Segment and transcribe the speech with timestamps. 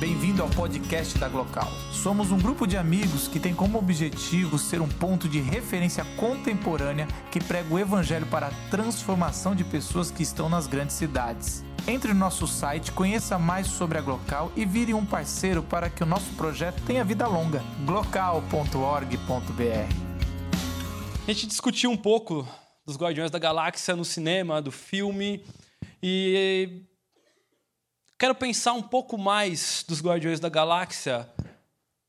[0.00, 1.70] Bem-vindo ao podcast da Glocal.
[1.92, 7.06] Somos um grupo de amigos que tem como objetivo ser um ponto de referência contemporânea
[7.30, 11.62] que prega o evangelho para a transformação de pessoas que estão nas grandes cidades.
[11.86, 16.02] Entre no nosso site, conheça mais sobre a Glocal e vire um parceiro para que
[16.02, 17.62] o nosso projeto tenha vida longa.
[17.84, 19.14] glocal.org.br
[21.28, 22.48] A gente discutiu um pouco
[22.86, 25.44] dos Guardiões da Galáxia no cinema, do filme,
[26.02, 26.86] e
[28.20, 31.26] quero pensar um pouco mais dos Guardiões da Galáxia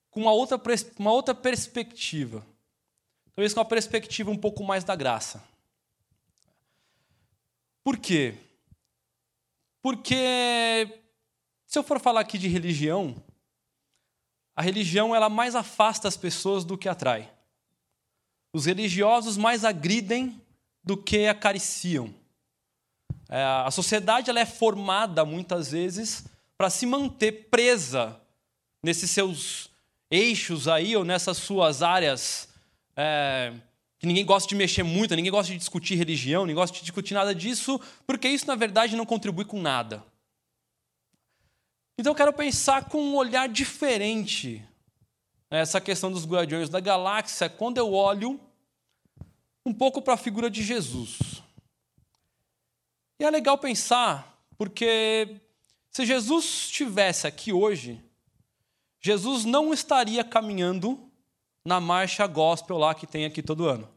[0.09, 0.61] com uma outra,
[0.99, 2.45] uma outra perspectiva.
[3.33, 5.41] Talvez com uma perspectiva um pouco mais da graça.
[7.81, 8.37] Por quê?
[9.81, 10.99] Porque
[11.65, 13.15] se eu for falar aqui de religião,
[14.53, 17.31] a religião ela mais afasta as pessoas do que atrai.
[18.51, 20.41] Os religiosos mais agridem
[20.83, 22.13] do que acariciam.
[23.31, 26.25] É, a sociedade ela é formada muitas vezes
[26.57, 28.19] para se manter presa
[28.83, 29.69] nesses seus
[30.11, 32.49] eixos aí ou nessas suas áreas
[32.93, 33.53] é,
[33.97, 37.13] que ninguém gosta de mexer muito, ninguém gosta de discutir religião, ninguém gosta de discutir
[37.13, 40.03] nada disso, porque isso na verdade não contribui com nada.
[41.97, 44.61] Então eu quero pensar com um olhar diferente
[45.49, 48.39] essa questão dos guardiões da galáxia quando eu olho
[49.65, 51.40] um pouco para a figura de Jesus.
[53.21, 55.39] E é legal pensar, porque
[55.91, 58.03] se Jesus estivesse aqui hoje,
[58.99, 60.99] Jesus não estaria caminhando
[61.63, 63.87] na marcha gospel lá que tem aqui todo ano.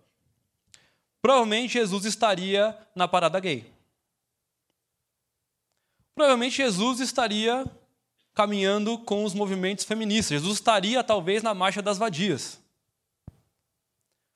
[1.23, 3.73] Provavelmente Jesus estaria na parada gay.
[6.15, 7.65] Provavelmente Jesus estaria
[8.35, 10.43] caminhando com os movimentos feministas.
[10.43, 12.61] Jesus estaria talvez na marcha das vadias.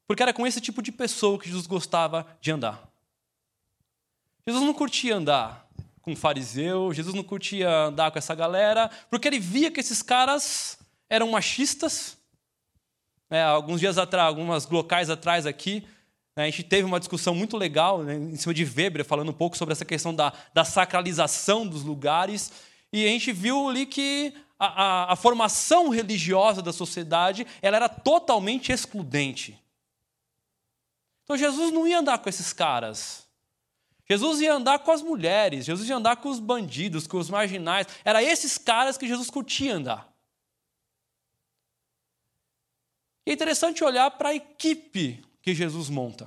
[0.07, 2.88] Porque era com esse tipo de pessoa que Jesus gostava de andar.
[4.49, 5.69] Jesus não curtia andar
[6.01, 10.79] com fariseu, Jesus não curtia andar com essa galera, porque ele via que esses caras
[11.07, 12.17] eram machistas.
[13.29, 15.87] É, alguns dias atrás, algumas locais atrás aqui,
[16.35, 19.35] né, a gente teve uma discussão muito legal né, em cima de Weber, falando um
[19.35, 22.51] pouco sobre essa questão da, da sacralização dos lugares.
[22.91, 27.89] E a gente viu ali que a, a, a formação religiosa da sociedade ela era
[27.91, 29.63] totalmente excludente.
[31.25, 33.28] Então Jesus não ia andar com esses caras.
[34.11, 37.87] Jesus ia andar com as mulheres, Jesus ia andar com os bandidos, com os marginais.
[38.05, 40.11] Era esses caras que Jesus curtia andar.
[43.27, 46.27] E é interessante olhar para a equipe que Jesus monta.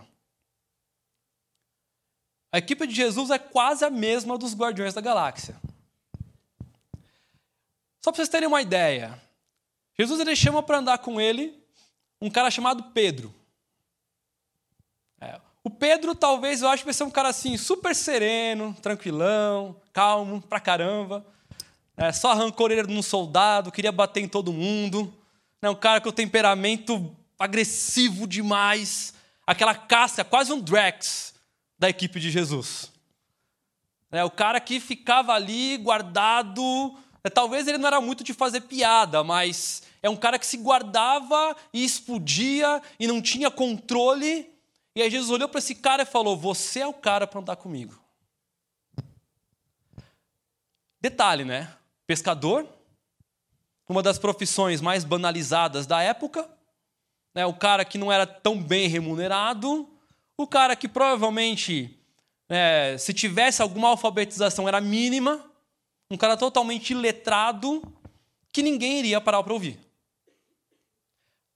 [2.51, 5.59] A equipe de Jesus é quase a mesma dos Guardiões da Galáxia.
[8.01, 9.19] Só para vocês terem uma ideia,
[9.97, 11.59] Jesus ele chama para andar com ele
[12.19, 13.33] um cara chamado Pedro.
[15.19, 19.75] É, o Pedro, talvez, eu acho que vai ser um cara assim, super sereno, tranquilão,
[19.93, 21.25] calmo pra caramba.
[21.95, 25.13] É, só arrancou orelha de um soldado, queria bater em todo mundo.
[25.61, 29.13] É um cara com temperamento agressivo demais.
[29.45, 31.35] Aquela casca, quase um Drax
[31.77, 32.91] da equipe de Jesus.
[34.11, 36.97] É, o cara que ficava ali guardado.
[37.23, 40.57] É, talvez ele não era muito de fazer piada, mas é um cara que se
[40.57, 44.49] guardava e explodia e não tinha controle
[44.95, 47.55] e aí Jesus olhou para esse cara e falou: Você é o cara para andar
[47.55, 47.99] comigo.
[50.99, 51.73] Detalhe, né?
[52.05, 52.67] Pescador,
[53.91, 56.49] uma das profissões mais banalizadas da época,
[57.33, 57.45] né?
[57.45, 59.89] o cara que não era tão bem remunerado,
[60.37, 61.99] o cara que provavelmente,
[62.49, 65.45] né, se tivesse alguma alfabetização, era mínima,
[66.09, 67.81] um cara totalmente iletrado,
[68.51, 69.79] que ninguém iria parar para ouvir.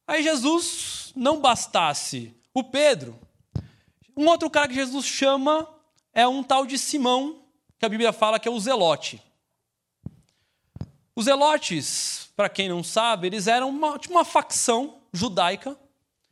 [0.08, 3.20] Aí Jesus, não bastasse o Pedro,
[4.16, 5.68] um outro cara que Jesus chama
[6.14, 7.44] é um tal de Simão,
[7.78, 9.22] que a Bíblia fala que é o Zelote.
[11.16, 15.78] Os Zelotes, para quem não sabe, eles eram uma, uma facção judaica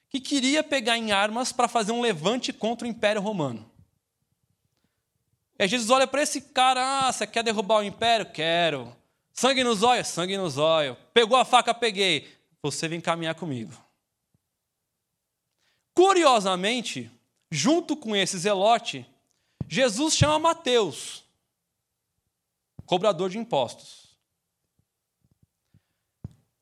[0.09, 3.69] que queria pegar em armas para fazer um levante contra o Império Romano.
[5.57, 8.25] E Jesus olha para esse cara, ah, você quer derrubar o Império?
[8.31, 8.95] Quero.
[9.31, 10.07] Sangue nos olhos?
[10.07, 10.97] Sangue nos olhos.
[11.13, 11.73] Pegou a faca?
[11.73, 12.31] Peguei.
[12.61, 13.73] Você vem caminhar comigo.
[15.93, 17.09] Curiosamente,
[17.53, 19.05] junto com esse zelote,
[19.67, 21.23] Jesus chama Mateus,
[22.83, 24.17] cobrador de impostos.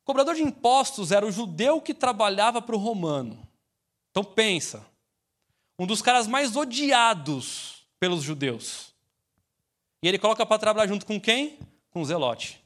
[0.04, 3.48] cobrador de impostos era o judeu que trabalhava para o romano.
[4.10, 4.86] Então pensa,
[5.80, 8.94] um dos caras mais odiados pelos judeus.
[10.04, 11.58] E ele coloca para trabalhar junto com quem?
[11.90, 12.62] Com o zelote.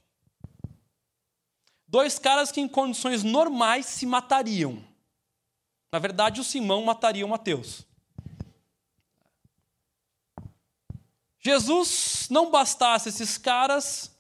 [1.88, 4.84] Dois caras que em condições normais se matariam.
[5.92, 7.86] Na verdade, o Simão mataria o Mateus.
[11.46, 14.12] Jesus, não bastasse esses caras,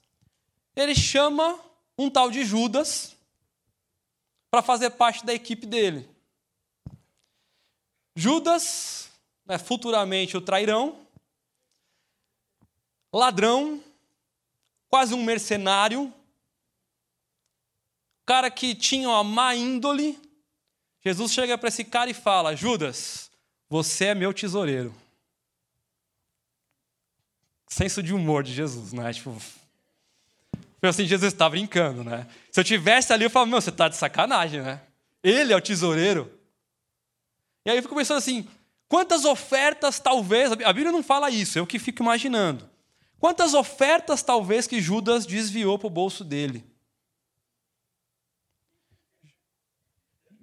[0.76, 1.60] ele chama
[1.98, 3.16] um tal de Judas
[4.52, 6.08] para fazer parte da equipe dele.
[8.16, 9.10] Judas,
[9.44, 11.04] né, futuramente o trairão,
[13.12, 13.84] ladrão,
[14.88, 16.14] quase um mercenário,
[18.24, 20.22] cara que tinha uma má índole.
[21.04, 23.32] Jesus chega para esse cara e fala: Judas,
[23.68, 25.05] você é meu tesoureiro.
[27.68, 29.12] Senso de humor de Jesus, né?
[29.12, 29.36] Tipo,
[30.80, 32.28] foi assim, Jesus está brincando, né?
[32.52, 34.82] Se eu tivesse ali, eu falava, meu, você está de sacanagem, né?
[35.24, 36.32] Ele é o tesoureiro.
[37.66, 38.48] E aí eu fico pensando assim,
[38.88, 42.70] quantas ofertas talvez, a Bíblia não fala isso, eu que fico imaginando.
[43.20, 46.64] Quantas ofertas talvez que Judas desviou para o bolso dele?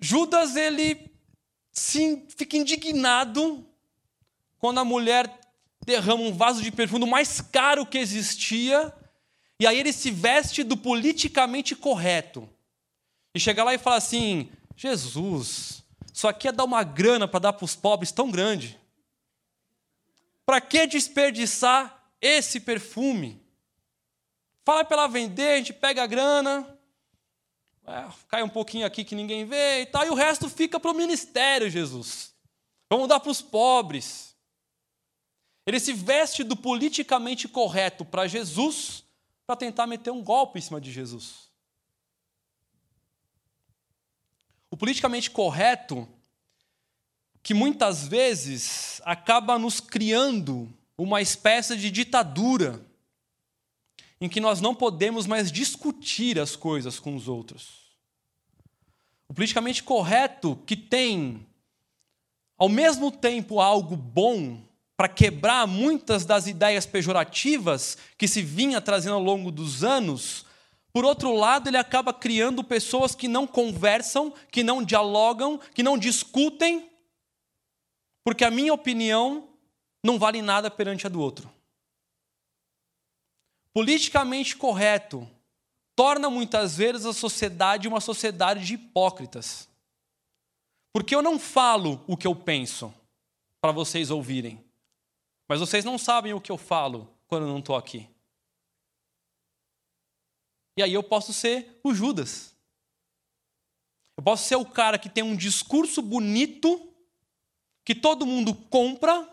[0.00, 1.12] Judas, ele
[1.70, 3.64] sim, fica indignado
[4.58, 5.41] quando a mulher
[5.84, 8.92] derrama um vaso de perfume mais caro que existia,
[9.58, 12.48] e aí ele se veste do politicamente correto.
[13.34, 15.82] E chega lá e fala assim: Jesus,
[16.12, 18.78] isso aqui é dar uma grana para dar para os pobres tão grande.
[20.44, 23.40] Para que desperdiçar esse perfume.
[24.64, 26.78] Fala para ela vender, a gente pega a grana,
[27.84, 30.90] é, cai um pouquinho aqui que ninguém vê e tal, e o resto fica para
[30.90, 32.32] o ministério, Jesus.
[32.88, 34.31] Vamos dar para os pobres.
[35.66, 39.04] Ele se veste do politicamente correto para Jesus,
[39.46, 41.50] para tentar meter um golpe em cima de Jesus.
[44.70, 46.08] O politicamente correto,
[47.42, 52.84] que muitas vezes acaba nos criando uma espécie de ditadura
[54.20, 57.82] em que nós não podemos mais discutir as coisas com os outros.
[59.28, 61.46] O politicamente correto que tem,
[62.56, 64.62] ao mesmo tempo, algo bom
[64.96, 70.44] para quebrar muitas das ideias pejorativas que se vinha trazendo ao longo dos anos,
[70.92, 75.96] por outro lado, ele acaba criando pessoas que não conversam, que não dialogam, que não
[75.96, 76.90] discutem,
[78.22, 79.48] porque a minha opinião
[80.04, 81.50] não vale nada perante a do outro.
[83.72, 85.26] Politicamente correto
[85.96, 89.68] torna muitas vezes a sociedade uma sociedade de hipócritas.
[90.92, 92.92] Porque eu não falo o que eu penso
[93.62, 94.62] para vocês ouvirem,
[95.48, 98.08] mas vocês não sabem o que eu falo quando não estou aqui.
[100.76, 102.54] E aí eu posso ser o Judas.
[104.16, 106.92] Eu posso ser o cara que tem um discurso bonito,
[107.84, 109.28] que todo mundo compra,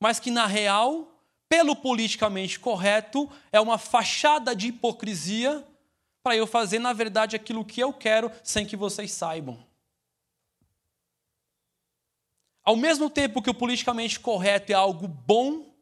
[0.00, 1.08] mas que na real,
[1.48, 5.66] pelo politicamente correto, é uma fachada de hipocrisia
[6.22, 9.64] para eu fazer, na verdade, aquilo que eu quero sem que vocês saibam.
[12.64, 15.74] Ao mesmo tempo que o politicamente correto é algo bom,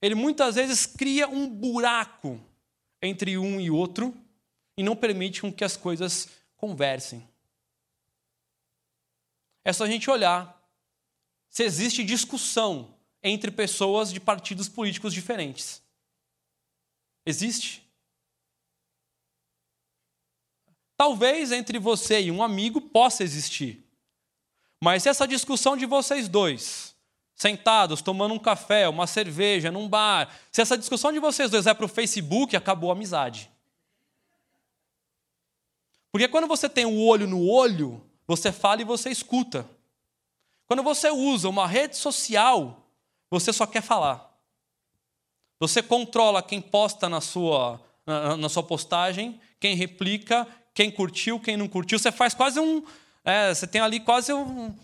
[0.00, 2.40] ele muitas vezes cria um buraco
[3.02, 4.14] entre um e outro
[4.76, 7.28] e não permite com que as coisas conversem.
[9.64, 10.60] É só a gente olhar
[11.48, 15.82] se existe discussão entre pessoas de partidos políticos diferentes.
[17.26, 17.82] Existe.
[20.96, 23.81] Talvez entre você e um amigo possa existir.
[24.84, 26.96] Mas se essa discussão de vocês dois,
[27.36, 31.72] sentados, tomando um café, uma cerveja, num bar, se essa discussão de vocês dois é
[31.72, 33.48] para o Facebook, acabou a amizade.
[36.10, 39.64] Porque quando você tem o olho no olho, você fala e você escuta.
[40.66, 42.84] Quando você usa uma rede social,
[43.30, 44.36] você só quer falar.
[45.60, 51.56] Você controla quem posta na sua, na, na sua postagem, quem replica, quem curtiu, quem
[51.56, 52.00] não curtiu.
[52.00, 52.84] Você faz quase um.
[53.24, 54.74] É, você tem ali quase um.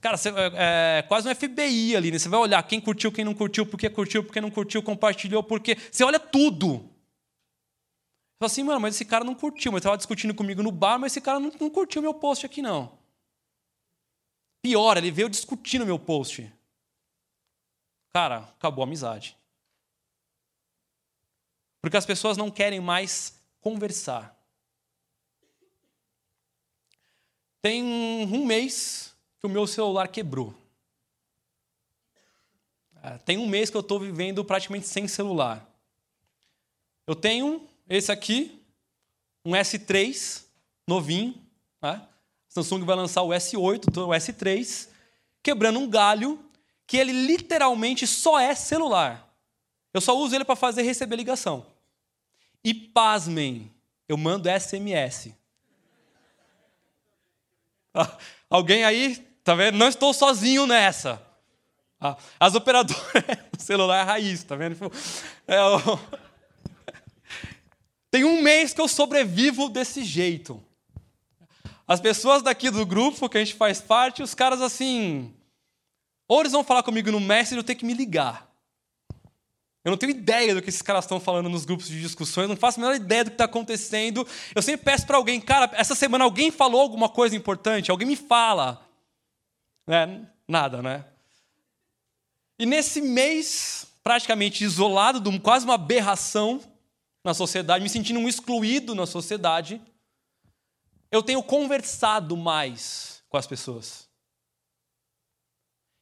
[0.00, 2.18] Cara, você, é, é, quase um FBI ali, né?
[2.18, 4.82] Você vai olhar quem curtiu, quem não curtiu, por que curtiu, por que não curtiu,
[4.82, 5.76] compartilhou, por quê.
[5.90, 6.78] Você olha tudo.
[6.78, 10.98] Você fala assim, mano, mas esse cara não curtiu, mas estava discutindo comigo no bar,
[10.98, 12.98] mas esse cara não, não curtiu meu post aqui, não.
[14.60, 16.52] Pior, ele veio discutindo meu post.
[18.12, 19.36] Cara, acabou a amizade.
[21.80, 24.33] Porque as pessoas não querem mais conversar.
[27.64, 30.54] Tem um mês que o meu celular quebrou.
[33.02, 35.66] É, tem um mês que eu estou vivendo praticamente sem celular.
[37.06, 38.62] Eu tenho esse aqui,
[39.42, 40.44] um S3
[40.86, 41.42] novinho.
[41.80, 42.06] Né?
[42.50, 44.90] Samsung vai lançar o S8, o S3,
[45.42, 46.38] quebrando um galho
[46.86, 49.34] que ele literalmente só é celular.
[49.94, 51.64] Eu só uso ele para fazer receber ligação.
[52.62, 53.72] E pasmem,
[54.06, 55.34] eu mando SMS.
[58.50, 59.78] Alguém aí, tá vendo?
[59.78, 61.22] Não estou sozinho nessa.
[62.00, 63.02] Ah, as operadoras,
[63.56, 64.92] o celular é raiz, tá vendo?
[65.48, 65.56] É.
[68.10, 70.62] Tem um mês que eu sobrevivo desse jeito.
[71.86, 75.34] As pessoas daqui do grupo que a gente faz parte, os caras assim.
[76.28, 78.48] Ou eles vão falar comigo no Messenger, eu tenho que me ligar.
[79.84, 82.56] Eu não tenho ideia do que esses caras estão falando nos grupos de discussões, não
[82.56, 84.26] faço a menor ideia do que está acontecendo.
[84.54, 88.16] Eu sempre peço para alguém, cara, essa semana alguém falou alguma coisa importante, alguém me
[88.16, 88.82] fala.
[89.86, 91.04] É, nada, né?
[92.58, 96.62] E nesse mês, praticamente isolado, quase uma aberração
[97.22, 99.82] na sociedade, me sentindo um excluído na sociedade,
[101.10, 104.08] eu tenho conversado mais com as pessoas.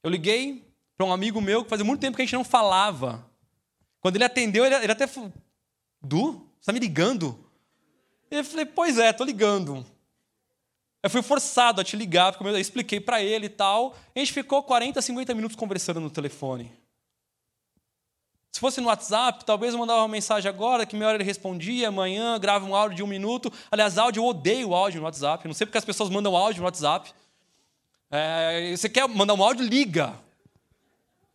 [0.04, 0.64] Eu liguei
[0.96, 3.31] para um amigo meu que fazia muito tempo que a gente não falava.
[4.02, 5.32] Quando ele atendeu, ele, até falou:
[6.02, 7.38] Du, você está me ligando?
[8.28, 9.86] Eu falei: Pois é, estou ligando.
[11.02, 13.96] Eu fui forçado a te ligar, porque eu expliquei para ele e tal.
[14.14, 16.70] A gente ficou 40, 50 minutos conversando no telefone.
[18.50, 21.88] Se fosse no WhatsApp, talvez eu mandava uma mensagem agora, que meia hora ele respondia,
[21.88, 23.52] amanhã grava um áudio de um minuto.
[23.70, 25.46] Aliás, áudio, eu odeio áudio no WhatsApp.
[25.46, 27.12] não sei porque as pessoas mandam áudio no WhatsApp.
[28.10, 29.64] É, você quer mandar um áudio?
[29.64, 30.14] Liga.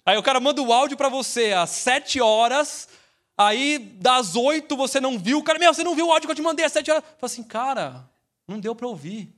[0.07, 2.87] Aí o cara manda o áudio para você às 7 horas,
[3.37, 5.39] aí das 8 você não viu.
[5.39, 7.03] O cara, meu, você não viu o áudio que eu te mandei às 7 horas.
[7.03, 8.09] Fala assim, cara,
[8.47, 9.35] não deu para ouvir.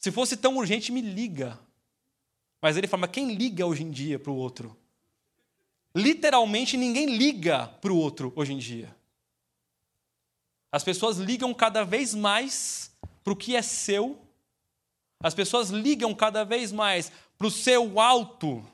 [0.00, 1.56] Se fosse tão urgente, me liga.
[2.60, 4.76] Mas ele fala, mas quem liga hoje em dia para o outro?
[5.94, 8.92] Literalmente ninguém liga para o outro hoje em dia.
[10.72, 12.90] As pessoas ligam cada vez mais
[13.22, 14.20] para o que é seu.
[15.20, 18.66] As pessoas ligam cada vez mais para o seu alto,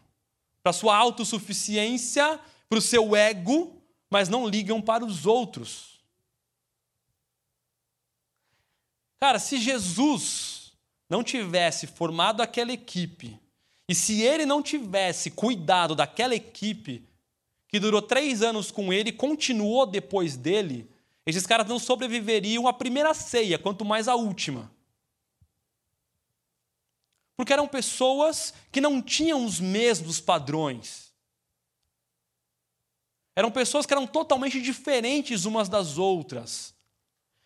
[0.68, 5.98] para sua autossuficiência, para o seu ego, mas não ligam para os outros.
[9.18, 10.72] Cara, se Jesus
[11.08, 13.40] não tivesse formado aquela equipe,
[13.88, 17.02] e se ele não tivesse cuidado daquela equipe,
[17.66, 20.86] que durou três anos com ele e continuou depois dele,
[21.24, 24.70] esses caras não sobreviveriam à primeira ceia, quanto mais à última.
[27.38, 31.12] Porque eram pessoas que não tinham os mesmos padrões.
[33.36, 36.74] Eram pessoas que eram totalmente diferentes umas das outras.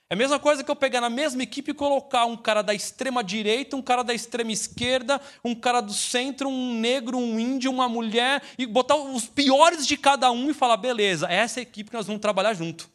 [0.08, 2.72] É a mesma coisa que eu pegar na mesma equipe e colocar um cara da
[2.72, 7.70] extrema direita, um cara da extrema esquerda, um cara do centro, um negro, um índio,
[7.70, 11.64] uma mulher, e botar os piores de cada um e falar: beleza, essa é a
[11.64, 12.90] equipe que nós vamos trabalhar junto.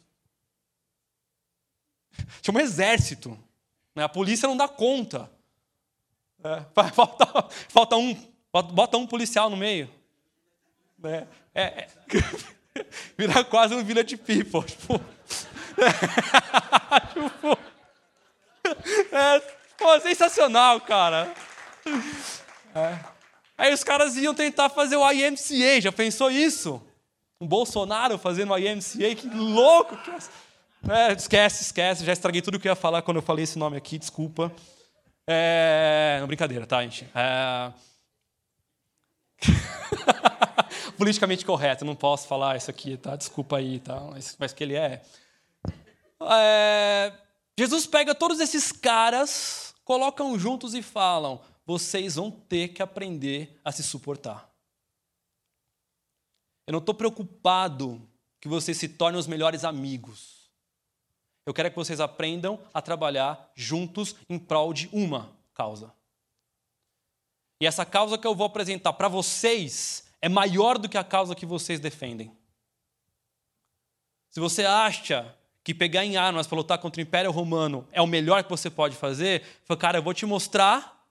[2.42, 3.38] Tinha um exército.
[3.94, 4.02] Né?
[4.02, 5.37] A polícia não dá conta.
[6.44, 8.14] É, falta, falta, um,
[8.72, 9.90] bota um policial no meio.
[11.04, 11.88] É, é, é
[13.16, 14.64] virar quase um village people.
[17.12, 17.58] Tipo,
[19.12, 19.40] é,
[19.78, 21.32] pô, sensacional, cara.
[22.74, 22.98] É.
[23.56, 26.82] Aí os caras iam tentar fazer o IMCA, já pensou isso?
[27.40, 29.96] Um Bolsonaro fazendo o IMCA, que louco!
[29.98, 30.10] Que...
[30.90, 33.76] É, esquece, esquece, já estraguei tudo que eu ia falar quando eu falei esse nome
[33.76, 34.52] aqui, desculpa.
[35.28, 36.16] É...
[36.20, 37.06] Não, brincadeira, tá, gente?
[37.14, 37.72] É...
[40.96, 43.14] Politicamente correto, não posso falar isso aqui, tá?
[43.14, 44.00] Desculpa aí, tá?
[44.10, 45.02] Mas, mas que ele é
[46.20, 47.12] é,
[47.56, 53.70] Jesus pega todos esses caras, colocam juntos e falam: vocês vão ter que aprender a
[53.70, 54.50] se suportar.
[56.66, 58.06] Eu não estou preocupado
[58.40, 60.37] que vocês se tornem os melhores amigos.
[61.48, 65.90] Eu quero que vocês aprendam a trabalhar juntos em prol de uma causa.
[67.58, 71.34] E essa causa que eu vou apresentar para vocês é maior do que a causa
[71.34, 72.30] que vocês defendem.
[74.28, 78.06] Se você acha que pegar em armas para lutar contra o Império Romano é o
[78.06, 81.02] melhor que você pode fazer, foi, cara, eu vou te mostrar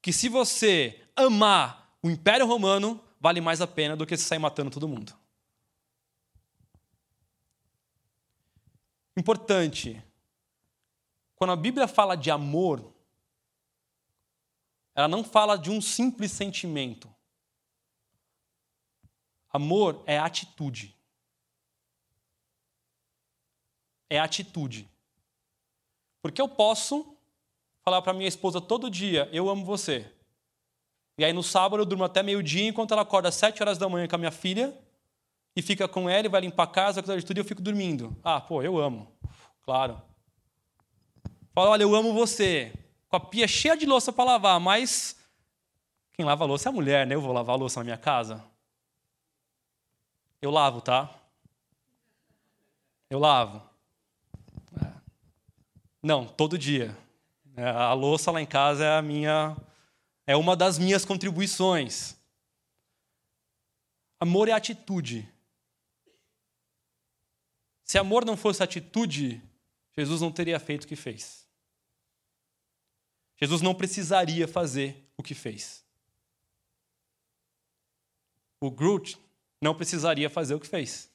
[0.00, 4.70] que se você amar o Império Romano, vale mais a pena do que sair matando
[4.70, 5.14] todo mundo.
[9.16, 10.02] Importante,
[11.36, 12.92] quando a Bíblia fala de amor,
[14.94, 17.12] ela não fala de um simples sentimento.
[19.52, 20.94] Amor é atitude.
[24.08, 24.88] é atitude.
[26.22, 27.16] Porque eu posso
[27.82, 30.10] falar para minha esposa todo dia: Eu amo você.
[31.18, 33.88] E aí no sábado eu durmo até meio-dia, enquanto ela acorda às sete horas da
[33.88, 34.76] manhã com a minha filha,
[35.56, 37.62] e fica com ela, e vai limpar a casa, cuidar de tudo, e eu fico
[37.62, 38.16] dormindo.
[38.22, 39.12] Ah, pô, eu amo.
[39.62, 40.00] Claro.
[41.54, 42.72] Fala, olha, eu amo você.
[43.08, 45.16] Com a pia cheia de louça para lavar, mas
[46.12, 47.14] quem lava a louça é a mulher, né?
[47.14, 48.44] Eu vou lavar a louça na minha casa.
[50.42, 51.10] Eu lavo, tá?
[53.08, 53.62] Eu lavo.
[56.02, 56.96] Não, todo dia.
[57.56, 59.56] É, a louça lá em casa é a minha
[60.26, 62.16] é uma das minhas contribuições.
[64.18, 65.28] Amor é atitude.
[67.84, 69.42] Se amor não fosse atitude,
[69.96, 71.46] Jesus não teria feito o que fez.
[73.36, 75.84] Jesus não precisaria fazer o que fez.
[78.58, 79.20] O Groot
[79.60, 81.10] não precisaria fazer o que fez.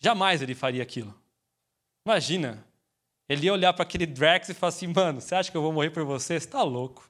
[0.00, 1.14] Jamais ele faria aquilo.
[2.04, 2.66] Imagina,
[3.28, 5.72] ele ia olhar para aquele Drax e falar assim: Mano, você acha que eu vou
[5.72, 6.40] morrer por você?
[6.40, 7.08] Você está louco.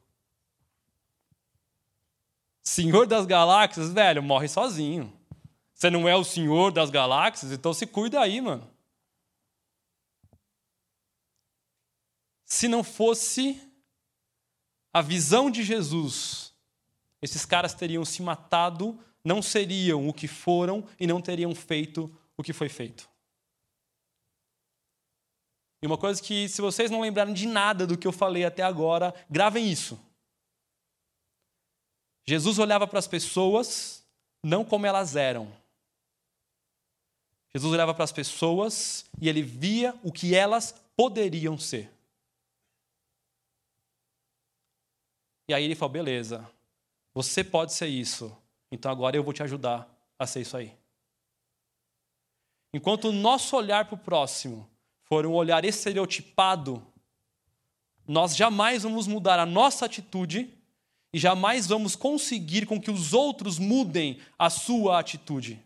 [2.63, 5.20] Senhor das galáxias, velho, morre sozinho.
[5.81, 8.71] Você não é o senhor das galáxias, então se cuida aí, mano.
[12.45, 13.59] Se não fosse
[14.93, 16.53] a visão de Jesus,
[17.23, 22.43] esses caras teriam se matado, não seriam o que foram e não teriam feito o
[22.43, 23.09] que foi feito.
[25.83, 28.63] E uma coisa que, se vocês não lembrarem de nada do que eu falei até
[28.63, 29.99] agora, gravem isso.
[32.29, 34.07] Jesus olhava para as pessoas
[34.45, 35.59] não como elas eram.
[37.55, 41.91] Jesus olhava para as pessoas e ele via o que elas poderiam ser.
[45.49, 46.49] E aí ele falou: beleza,
[47.13, 48.37] você pode ser isso,
[48.71, 49.89] então agora eu vou te ajudar
[50.19, 50.73] a ser isso aí.
[52.73, 54.71] Enquanto o nosso olhar para o próximo
[55.03, 56.87] for um olhar estereotipado,
[58.07, 60.57] nós jamais vamos mudar a nossa atitude
[61.13, 65.61] e jamais vamos conseguir com que os outros mudem a sua atitude.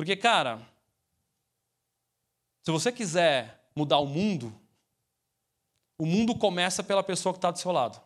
[0.00, 0.66] Porque, cara,
[2.62, 4.50] se você quiser mudar o mundo,
[5.98, 8.00] o mundo começa pela pessoa que está do seu lado.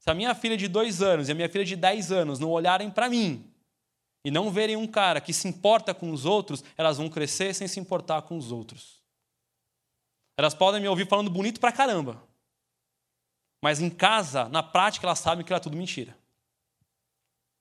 [0.00, 2.50] Se a minha filha de dois anos e a minha filha de dez anos não
[2.50, 3.48] olharem para mim
[4.24, 7.68] e não verem um cara que se importa com os outros, elas vão crescer sem
[7.68, 9.00] se importar com os outros.
[10.36, 12.20] Elas podem me ouvir falando bonito pra caramba.
[13.62, 16.18] Mas em casa, na prática, elas sabem que era tudo mentira.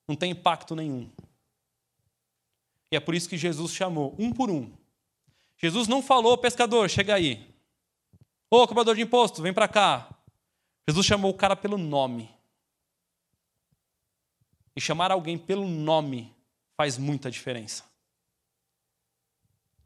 [0.07, 1.07] Não tem impacto nenhum.
[2.93, 4.71] E é por isso que Jesus chamou um por um.
[5.57, 7.51] Jesus não falou, pescador, chega aí.
[8.51, 10.15] Ô, cobrador de imposto, vem para cá.
[10.87, 12.29] Jesus chamou o cara pelo nome.
[14.75, 16.31] E chamar alguém pelo nome
[16.77, 17.83] faz muita diferença.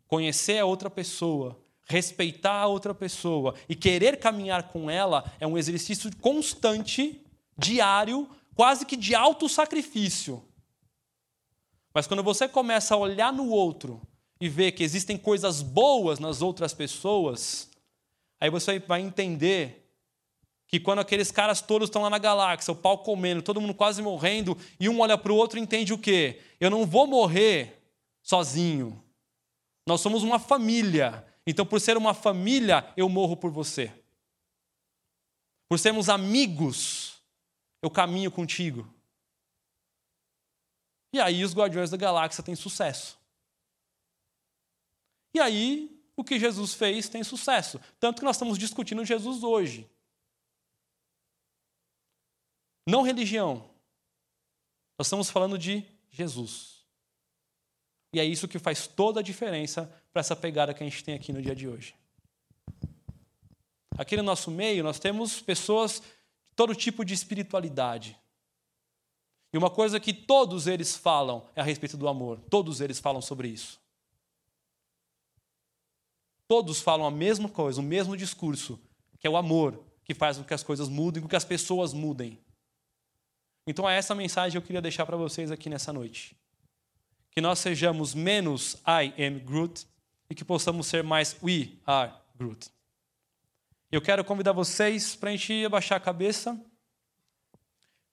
[0.05, 5.57] Conhecer a outra pessoa, respeitar a outra pessoa e querer caminhar com ela é um
[5.57, 7.25] exercício constante,
[7.57, 10.43] diário, quase que de alto sacrifício.
[11.97, 13.99] Mas quando você começa a olhar no outro
[14.39, 17.71] e ver que existem coisas boas nas outras pessoas,
[18.39, 19.91] aí você vai entender
[20.67, 23.99] que quando aqueles caras todos estão lá na galáxia, o pau comendo, todo mundo quase
[24.03, 26.39] morrendo, e um olha para o outro e entende o quê?
[26.59, 27.81] Eu não vou morrer
[28.21, 29.03] sozinho.
[29.87, 31.25] Nós somos uma família.
[31.47, 33.91] Então, por ser uma família, eu morro por você.
[35.67, 37.15] Por sermos amigos,
[37.81, 38.87] eu caminho contigo.
[41.13, 43.17] E aí os Guardiões da Galáxia têm sucesso.
[45.33, 47.79] E aí o que Jesus fez tem sucesso.
[47.99, 49.89] Tanto que nós estamos discutindo Jesus hoje.
[52.87, 53.69] Não religião.
[54.97, 56.77] Nós estamos falando de Jesus.
[58.13, 61.13] E é isso que faz toda a diferença para essa pegada que a gente tem
[61.13, 61.93] aqui no dia de hoje.
[63.97, 68.17] Aqui no nosso meio, nós temos pessoas de todo tipo de espiritualidade.
[69.57, 72.39] E uma coisa que todos eles falam é a respeito do amor.
[72.47, 73.81] Todos eles falam sobre isso.
[76.47, 78.79] Todos falam a mesma coisa, o mesmo discurso,
[79.19, 81.91] que é o amor que faz com que as coisas mudem, com que as pessoas
[81.91, 82.37] mudem.
[83.65, 86.37] Então é essa mensagem que eu queria deixar para vocês aqui nessa noite.
[87.31, 89.87] Que nós sejamos menos I am Groot
[90.29, 92.69] e que possamos ser mais we are Groot.
[93.91, 96.63] Eu quero convidar vocês para a gente abaixar a cabeça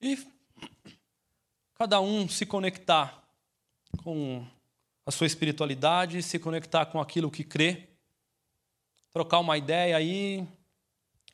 [0.00, 0.16] e
[1.84, 3.22] cada um se conectar
[4.02, 4.42] com
[5.04, 7.90] a sua espiritualidade, se conectar com aquilo que crê,
[9.12, 10.48] trocar uma ideia aí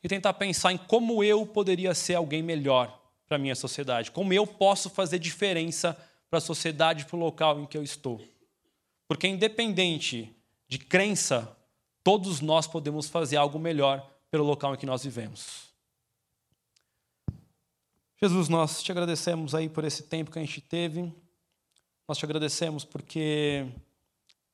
[0.03, 4.11] e tentar pensar em como eu poderia ser alguém melhor para a minha sociedade?
[4.11, 5.97] Como eu posso fazer diferença
[6.29, 8.21] para a sociedade, para o local em que eu estou?
[9.07, 10.35] Porque, independente
[10.67, 11.55] de crença,
[12.03, 15.70] todos nós podemos fazer algo melhor pelo local em que nós vivemos.
[18.23, 21.11] Jesus, nós te agradecemos aí por esse tempo que a gente teve.
[22.07, 23.65] Nós te agradecemos porque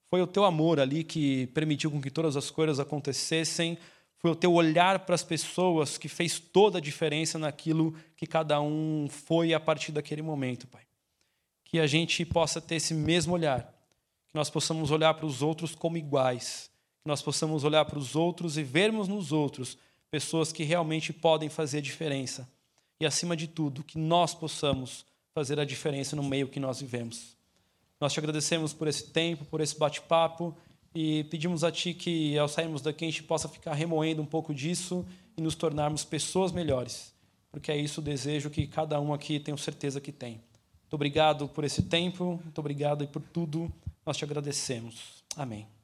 [0.10, 3.78] foi o teu amor ali que permitiu com que todas as coisas acontecessem
[4.20, 8.62] foi o teu olhar para as pessoas que fez toda a diferença naquilo que cada
[8.62, 10.84] um foi a partir daquele momento, Pai.
[11.66, 13.64] Que a gente possa ter esse mesmo olhar,
[14.30, 18.16] que nós possamos olhar para os outros como iguais, que nós possamos olhar para os
[18.16, 19.78] outros e vermos nos outros
[20.10, 22.50] pessoas que realmente podem fazer a diferença.
[23.00, 27.38] E acima de tudo, que nós possamos fazer a diferença no meio que nós vivemos.
[28.00, 30.56] Nós te agradecemos por esse tempo, por esse bate-papo
[30.94, 34.54] e pedimos a Ti que, ao sairmos daqui, a gente possa ficar remoendo um pouco
[34.54, 35.06] disso
[35.38, 37.14] e nos tornarmos pessoas melhores,
[37.52, 40.42] porque é isso o desejo que cada um aqui tenho certeza que tem.
[40.82, 43.72] Muito obrigado por esse tempo, muito obrigado e por tudo.
[44.06, 45.24] Nós te agradecemos.
[45.36, 45.77] Amém.